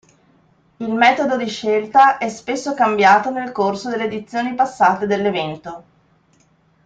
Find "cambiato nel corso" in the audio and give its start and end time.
2.73-3.87